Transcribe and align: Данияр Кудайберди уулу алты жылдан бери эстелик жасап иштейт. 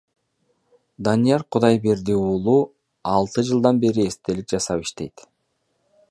Данияр 1.07 1.43
Кудайберди 1.55 2.15
уулу 2.21 2.55
алты 3.15 3.43
жылдан 3.51 3.83
бери 3.83 4.07
эстелик 4.13 4.49
жасап 4.55 4.87
иштейт. 4.89 5.27